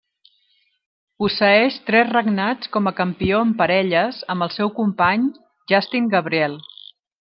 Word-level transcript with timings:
Posseeix 1.23 1.77
tres 1.91 2.09
regnats 2.17 2.73
com 2.77 2.91
a 2.91 2.95
Campió 3.03 3.45
en 3.51 3.53
Parelles 3.63 4.25
amb 4.35 4.49
el 4.49 4.55
seu 4.59 4.75
company 4.83 5.31
Justin 5.75 6.13
Gabriel. 6.19 6.63